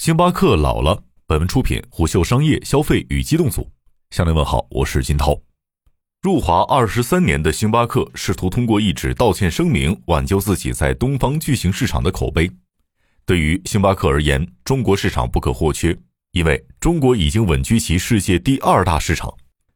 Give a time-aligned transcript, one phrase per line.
[0.00, 1.02] 星巴克老了。
[1.26, 3.70] 本文出品虎嗅商业消费与机动组。
[4.12, 5.38] 向您问好，我是金涛。
[6.22, 12.50] 入华二十三年的星巴克试图通过一纸道歉声明挽救自己在东方巨型市场的口碑。
[13.26, 15.94] 对于星巴克而言，中国市场不可或缺，
[16.32, 19.30] 因为中国已经稳居其世界第二大市场。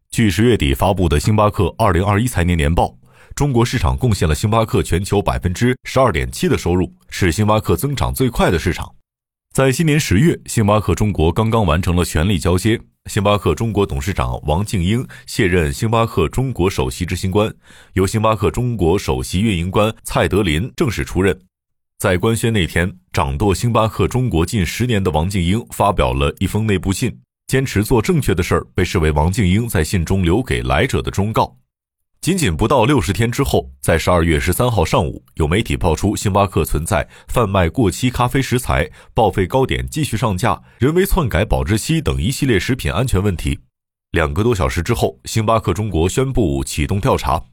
[0.09, 2.97] 据十月底发布的星巴克二零二一财年年报。
[3.35, 8.91] 中国市场贡献了星巴克全球百分之十二点七的收入，是星巴克增长最快的市场。
[9.55, 12.77] 在今年十月，星巴克中国刚刚完成了权力交接，
[13.07, 17.55] 星巴克中国董事长王静英卸任星巴克中国首席执行官，
[17.93, 21.39] 由星巴克中国首席运营官蔡德林正式出任。
[22.01, 27.17] 在官宣那天，掌舵星巴克中国近十年的王静英发表了一封内部信，
[27.47, 31.57] 坚持做正确的事儿，被视为王静英在信中留给来者的忠告。
[32.25, 43.61] 仅仅不到六十天之后，在十二月十三号上午，有媒体爆出星巴克存在贩卖过期咖啡食材、报废糕点继续上架、人为篡改保质期等一系列食品安全问题。
[44.13, 47.45] 两个多小时之后，星巴克中国宣布启动调查。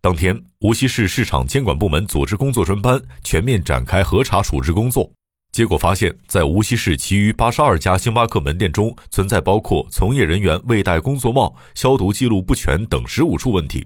[0.00, 5.10] 当天，无锡市市场监管部门组织工作专班全面展开核查处置工作。
[5.50, 13.84] 结果发现，在无锡市其余八十二家星巴克门店中，存在包括从业人员未戴工作帽、消毒记录不全等十五处问题。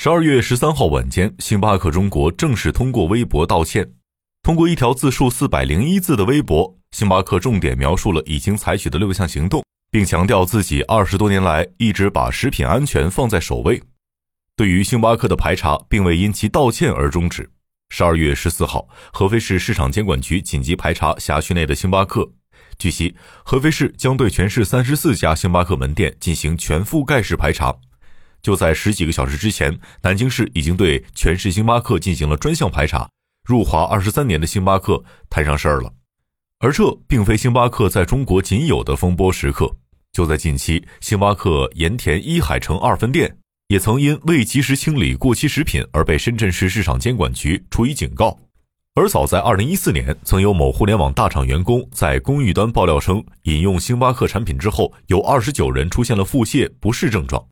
[0.00, 3.94] 十二月十三号晚间，星巴克中国正式通过微博道歉。
[4.44, 13.82] 通过一条字数四百零一字的微博，星巴克重点描述了已经采取的六项行动，并强调自己二十多年来一直把食品安全放在首位。
[14.54, 17.50] 对于星巴克的排查，并未因其道歉而终止。
[17.90, 22.30] 十二月十四号，合肥市市场监管局紧急排查辖区内的星巴克。
[22.78, 27.74] 据悉，合肥市将对全市三十四家星巴克门店进行全覆盖式排查。
[28.42, 33.08] 就在十几个小时之前，南京市已经对全市星巴克进行了专项排查。
[33.44, 35.90] 入华二十三年的星巴克摊上事儿了，
[36.58, 39.74] 而这并非星巴克在中国仅有的风波时刻。
[40.12, 48.38] 就在近期，星巴克盐田一海城二分店也曾因未及时清理过期食品而被深圳市市场监管局处以警告。
[48.94, 57.46] 而早在二零一四年，曾有某互联网大厂员工在公寓端爆料称，饮用星巴克产品之后，有二十九人出现了腹泻不适症状。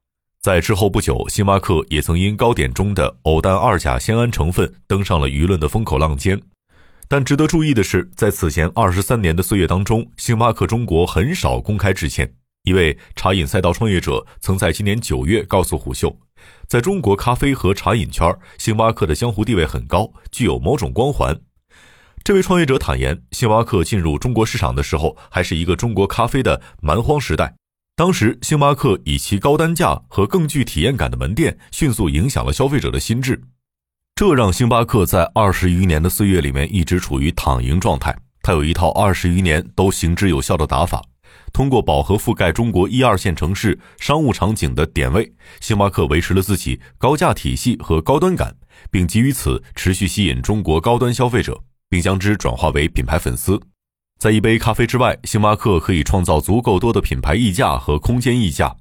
[0.47, 6.41] 在之后不久，星巴克也曾因糕点中的偶氮二甲酰胺成分登上了舆论的风口浪尖。
[7.09, 12.33] 但值得注意的是，在此前二十三年的岁月当中，星巴克中国很少公开致歉。
[12.63, 16.17] 一位茶饮赛道创业者曾在今年九月告诉虎嗅，
[16.69, 21.37] 在中国咖啡和茶饮圈，星巴克的江湖地位很高，具有某种光环。
[22.23, 27.57] 这位创业者坦言，星巴克进入中国市场的时候，还是一个中国咖啡的蛮荒时代。
[27.97, 33.43] 当时，星巴克以其高单价和更具体验感的门店，迅速影响了消费者的心智，
[34.15, 38.15] 这让星巴克在二十余年的岁月里面一直处于躺赢状态。
[38.43, 41.03] 它有一套二十余年都行之有效的打法，
[41.55, 45.33] 通过饱和覆盖中国一二线城市商务场景的点位，
[45.63, 48.55] 星巴克维持了自己高价体系和高端感，
[48.91, 51.59] 并基于此持续吸引中国高端消费者，
[51.89, 53.59] 并将之转化为品牌粉丝。
[54.19, 58.75] 在一杯咖啡之外，星巴克可以创造足够多的品牌溢价和空间溢价。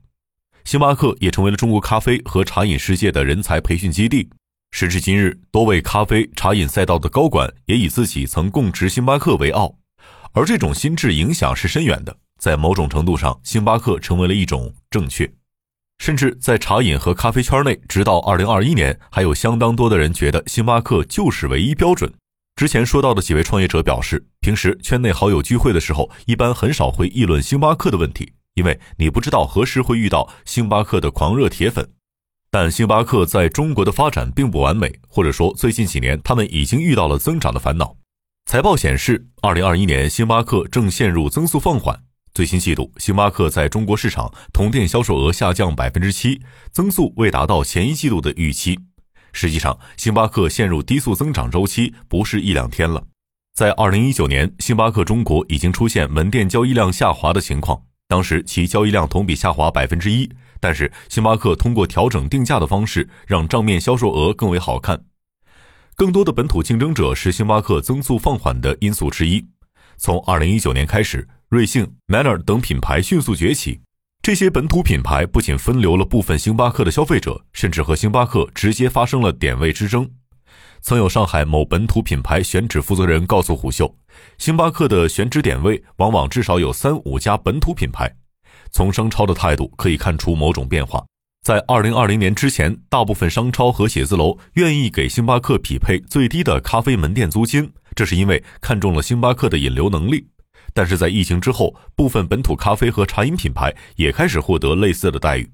[0.64, 4.30] 星巴克也成为了中国咖啡和茶饮世界的人才培训基地。
[4.72, 9.76] 时至今日，多位咖啡、茶饮赛道的高管也以自己曾供职星巴克为傲。
[10.32, 15.30] 而这种心智影响是深远的，在某种程度上，星巴克成为了一种正确。
[16.00, 22.14] 甚至在茶饮和咖啡圈内，直到二零二一年，还有相当多的人觉得星巴克就是唯一标准。
[22.56, 31.92] 之前说到的几位创业者表示，平时圈内好友聚会的时候，一般很少会议论星巴克的问题，因为你不知道何时会遇到星巴克的狂热铁粉。
[32.50, 37.98] 但星巴克在中国的发展并不完美，或者说最近几年他们已经遇到了增长的烦恼。
[38.46, 46.40] 财报显示，二零二一年星巴克正陷入增速放缓，最新季度星巴克在中国市场同店销售额下降百分之七，
[46.72, 48.80] 增速未达到前一季度的预期。
[49.36, 53.04] 实际上，星巴克陷入低速增长周期不是一两天了。
[53.54, 60.30] 在二零一九年，星巴克中国已经出现门店交易量下滑的情况，当时其交易量同比下滑百分之一。
[60.62, 65.04] 但是，星巴克通过调整定价的方式，让账面销售额更为好看。
[65.98, 69.46] 更多的本土竞争者是星巴克增速放缓的因素之一。
[69.98, 73.82] 从二零一九年开始，瑞幸、Manner 等品牌迅速崛起。
[74.26, 80.10] 这些本土品牌不仅分流了部分星巴克的消费者，甚至和星巴克直接发生了点位之争。
[80.82, 83.96] 曾有上海某本土品牌选址负责人告诉虎嗅，
[84.40, 88.12] 星巴克的选址点位往往至少有三五家本土品牌。
[88.72, 91.06] 从商超的态度可以看出某种变化。
[91.44, 100.26] 在二零二零年之前，大部分商超和写字楼愿意给星巴克匹配最低的咖啡门店租金，这是因为看中了星巴克的引流能力。
[100.74, 105.52] 但是在疫情之后，部分本土咖啡和茶饮品牌也开始获得类似的待遇。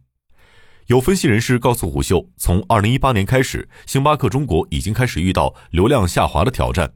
[0.88, 6.92] 有分析人士告诉虎嗅，从二零一八年开始，星巴克中国已经开始遇到流量下滑的挑战。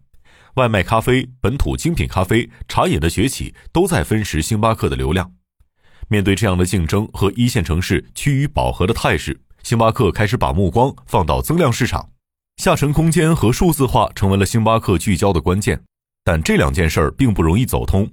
[0.56, 5.32] 外卖咖啡、本土精品咖啡、茶饮的崛起，都在分食星巴克的流量。
[6.08, 12.10] 面对这样的竞争和一线城市趋于饱和的态势，星巴克开始把目光放到增量市场，
[12.58, 15.82] 下沉空间和数字化成为了星巴克聚焦的关键。
[16.26, 18.12] 但这两件事儿并不容易走通。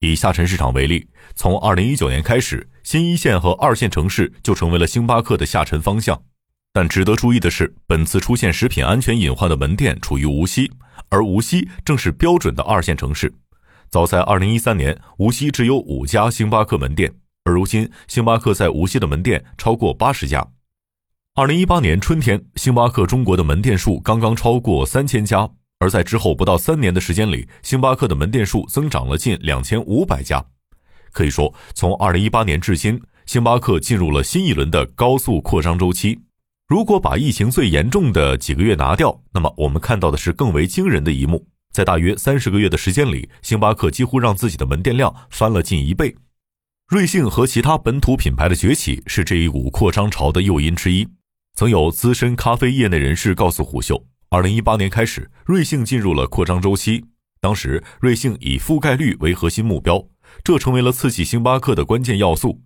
[0.00, 6.22] 以下沉市场为例，从二零一九年开始，新一线和二线城市就成为了星巴克的下沉方向。
[6.74, 10.70] 但值得注意的是，本次出现食品安全隐患的门店处于无锡，
[11.08, 13.32] 而无锡正是标准的二线城市。
[13.88, 17.10] 早在二零一三年，无锡只有五家星巴克门店，
[17.44, 20.46] 而如今，星巴克在无锡的门店超过八十家。
[21.34, 25.48] 二零一八年春天，星巴克中国的门店数刚刚超过三千家。
[25.78, 30.44] 而在之后不到三年的时间里，星巴克的门店数增长了近两千五百家。
[31.12, 36.18] 可以说，从二零一八年至今，星巴克进入了新一轮的高速扩张周期。
[36.66, 46.16] 如果把疫情最严重的几个月拿掉，那么我们看到的是更为惊人的一幕：在大约三十个月的时间里，星巴克几乎让自己的门店量翻了近一倍。
[46.88, 51.06] 瑞幸和其他本土品牌的崛起是这一股扩张潮的诱因之一。
[51.54, 54.04] 曾有资深咖啡业内人士告诉虎嗅。
[54.28, 57.04] 二零一八年开始，瑞幸进入了扩张周期。
[57.40, 60.04] 当时，瑞幸以覆盖率为核心目标，
[60.42, 62.60] 这成为了刺激星巴克的关键要素。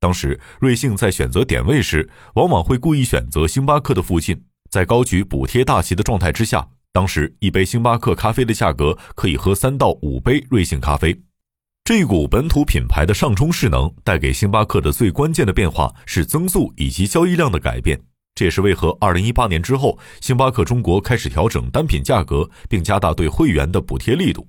[0.00, 4.44] 当时，瑞幸在选择点位时，往往会故意选择星巴克的附近。
[4.70, 11.22] 在高举补贴大旗的状态之下，当时一杯星巴克咖啡的价格可以喝三到五杯瑞幸咖啡。
[11.84, 18.00] 这股本土品牌的上冲势能带给星巴克的最关键的变化是增速以及交易量的改变。
[18.34, 24.48] 这也是为何2018年之后，星巴克中国开始调整单品价格，并加大对会员的补贴力度。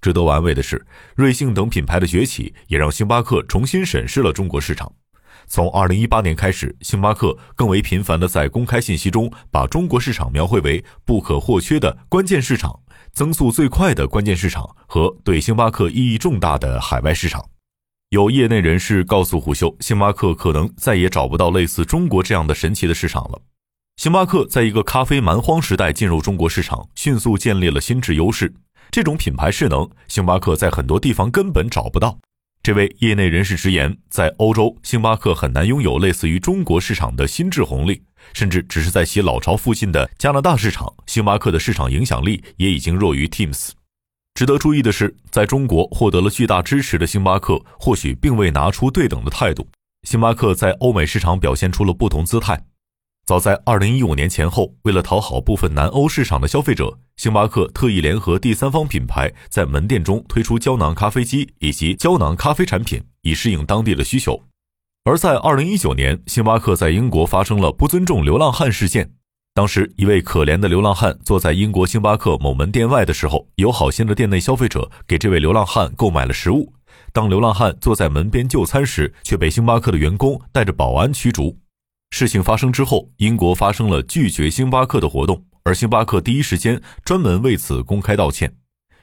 [0.00, 4.90] 值得玩味的是，瑞幸等品牌的崛起，也让星巴克重新审视了中国市场。
[5.46, 12.80] 从2018年开始，星巴克更为频繁地在公开信息中把中国市场描绘为不可或缺的关键市场、
[13.12, 17.44] 增速最快的关键市场和对星巴克意义重大的海外市场。
[18.14, 23.42] 有业内人士告诉虎嗅，星巴克可能再也找不到类似中国这样的神奇的市场了。
[23.96, 28.54] 星巴克在一个咖啡蛮荒时代进入中国市场，迅速建立了心智优势。
[28.92, 32.16] 这种品牌势能，星巴克在很多地方根本找不到。
[32.62, 38.00] 这位业内人士直言，在欧洲，星巴克很难拥有类似于中国市场的心智红利，
[38.32, 43.70] 甚至只是在其老巢附近的加拿大市场，星巴克的市场影响力也已经弱于 Teams。
[44.34, 49.68] 值得注意的是，在中国获得了巨大支持的星巴克，或许并未拿出对等的态度。
[50.02, 52.60] 星巴克在欧美市场表现出了不同姿态。
[53.24, 64.42] 早在2015年前后，为了讨好部分南欧市场的消费者，星巴克特意联合第三方品牌，在门店中推出胶囊咖啡机以及胶囊咖啡产品，以适应当地的需求。
[65.04, 69.12] 而在2019年，星巴克在英国发生了不尊重流浪汉事件。
[69.56, 76.72] 当时，一位可怜的流浪汉坐在英国星巴克某门店外的时候，有好心的店内消费者给这位流浪汉购买了食物。
[77.12, 81.56] 当流浪汉坐在门边就餐时，却被星巴克的员工带着保安驱逐。
[82.10, 88.52] 事情发生之后，英国发生了拒绝星巴克的活动，而星巴克第一时间专门为此公开道歉。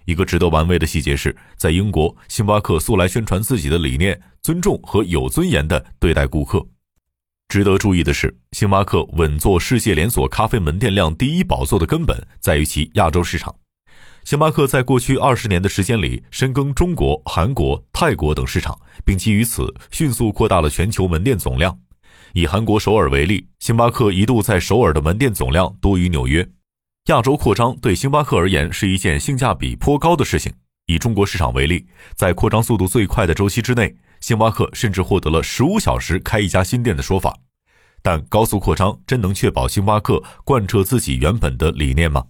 [0.04, 6.68] 一个值得玩味的细节是，在英国，星巴克素来宣传自己的理念：尊重和有尊严地对待顾客。
[7.51, 13.53] 值得注意的是，星巴克稳坐世界连锁咖啡门店量第一宝座的根本在于其亚洲市场。
[14.23, 21.77] 星巴克在过去二十年的时间里，深耕中国、韩国、泰国等市场，并基于此迅速扩大了全球门店总量。
[22.31, 26.47] 以韩国首尔为例，星巴克一度在首尔的门店总量多于纽约。
[27.07, 30.53] 亚洲扩张对星巴克而言是一件性价比颇高的事情。
[30.85, 33.93] 以中国市场为例，在扩张速度最快的周期之内。
[34.21, 37.35] 星巴克甚至获得了十五小时开一家新店的说法，
[38.01, 42.25] 但高速扩张真能确保星巴克贯彻自己原本的理念吗？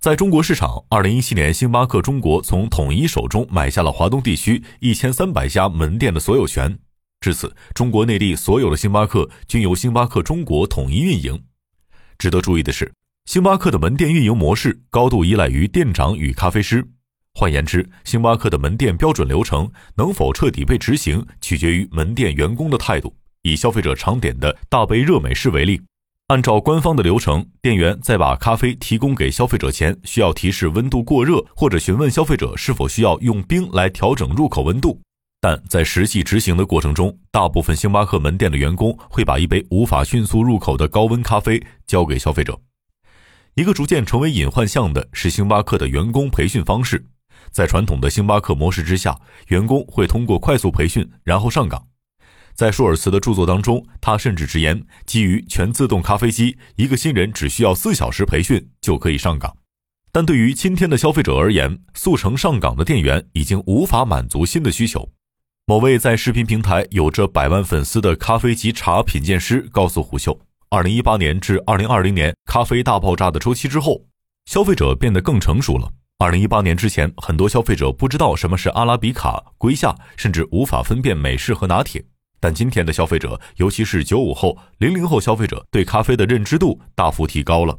[0.00, 6.76] 在中国市场，二零一七年，星巴克中国从统一手中买下了华东地区一千三百家门店的所有权，
[7.20, 11.40] 至此，中国内地所有的星巴克均由星巴克中国统一运营。
[12.18, 12.92] 值得注意的是，
[13.26, 16.88] 星巴克的门店运营模式高度依赖于店长与咖啡师。
[17.34, 23.14] 换言之，星巴克的门店标准流程能否彻底被执行，取决于门店员工的态度。
[23.42, 25.80] 以消费者常点的大杯热美式为例，
[26.28, 35.00] 按照官方的流程，店员在把咖啡提供给消费者前，需要提示温度过热，或者询问消费者是否需要用冰来调整入口温度。
[35.40, 42.60] 但在实际执行的过程中，大部分星巴克门店的员工会把一杯无法迅速入口的高温咖啡交给消费者。
[43.54, 47.04] 一个逐渐成为隐患项的是星巴克的员工培训方式。
[47.50, 49.18] 在传统的星巴克模式之下，
[49.48, 51.86] 员工会通过快速培训然后上岗。
[52.54, 59.56] 在舒尔茨的著作当中，他甚至直言，基于全自动咖啡机，一个新人只需要四小时培训就可以上岗。
[60.12, 65.10] 但对于今天的消费者而言，速成上岗的店员已经无法满足新的需求。
[65.64, 74.04] 某位在视频平台有着百万粉丝的咖啡及茶品鉴师告诉虎嗅，二零一八年至二零二零年咖啡大爆炸的周期之后，
[74.44, 75.90] 消费者变得更成熟了。
[76.22, 82.00] 二零一八年之前，很多消费者不知道什么是阿拉比卡、瑰夏，甚至无法分辨美式和拿铁。
[82.38, 87.76] 但今天的消费者，尤其是九五后、零零后消费者，对咖啡的认知度大幅提高了。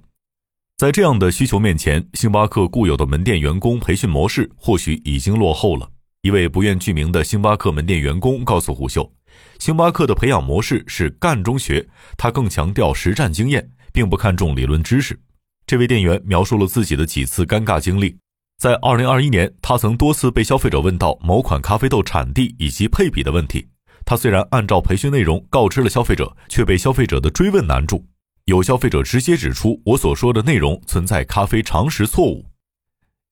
[0.75, 5.89] 在这样的需求面前，星巴克固有的门店员工培训模式或许已经落后了。
[6.21, 9.09] 一位不愿具名的星巴克门店员工告诉虎嗅，
[9.57, 15.17] 星巴克的培养模式是干中学，他更强调实战经验，并不看重理论知识。
[15.65, 18.17] 这位店员描述了自己的几次尴尬经历。
[18.57, 23.67] 在2021年，他曾多次被消费者问到某款咖啡豆产地以及配比的问题。
[24.05, 28.05] 他虽然按照培训内容告知了消费者，却被消费者的追问难住。
[28.45, 32.45] 有消费者直接指出，我所说的内容存在咖啡常识错误。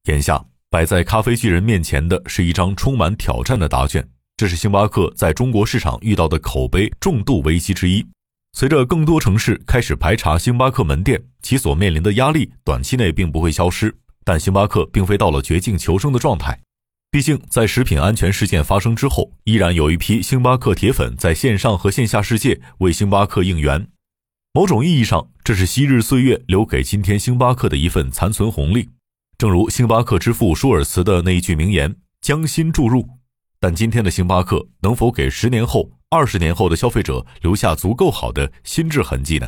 [0.06, 8.06] 眼下摆在咖啡巨人面前的是一张充满挑战的答卷，这是星巴克在中国市场遇到的口碑重度危机之一。
[8.54, 13.96] 随着更多城市开始排查星巴克门店，其所面临的压力短期内并不会消失。
[14.24, 16.60] 但星巴克并非到了绝境求生的状态。
[17.10, 23.88] 毕竟，在食品安全事件发生之后，依然有一批星巴克铁粉在线上和线下世界为星巴克应援。
[24.54, 28.90] 某种意义上，这是昔日岁月留给今天星巴克的一份残存红利。
[29.38, 33.06] 正如星巴克之父舒尔茨的那一句名言：“将心注入。”
[33.60, 39.48] 但今天的星巴克能否给十年后、二十年后的消费者留下足够好的心智痕迹呢？